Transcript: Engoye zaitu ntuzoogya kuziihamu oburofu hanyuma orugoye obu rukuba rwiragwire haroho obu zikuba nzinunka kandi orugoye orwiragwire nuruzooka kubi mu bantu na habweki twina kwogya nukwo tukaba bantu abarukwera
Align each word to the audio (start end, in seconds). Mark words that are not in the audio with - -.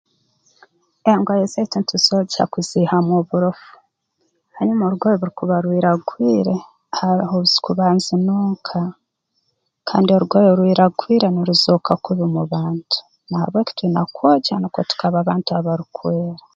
Engoye 1.11 1.43
zaitu 1.53 1.77
ntuzoogya 1.79 2.43
kuziihamu 2.53 3.11
oburofu 3.21 3.71
hanyuma 4.57 4.83
orugoye 4.85 5.13
obu 5.15 5.27
rukuba 5.29 5.55
rwiragwire 5.65 6.55
haroho 6.97 7.33
obu 7.37 7.47
zikuba 7.51 7.85
nzinunka 7.97 8.79
kandi 9.87 10.09
orugoye 10.11 10.47
orwiragwire 10.49 11.27
nuruzooka 11.31 11.91
kubi 12.03 12.25
mu 12.35 12.43
bantu 12.53 12.97
na 13.29 13.35
habweki 13.41 13.71
twina 13.77 14.01
kwogya 14.13 14.55
nukwo 14.57 14.79
tukaba 14.89 15.27
bantu 15.29 15.49
abarukwera 15.59 16.43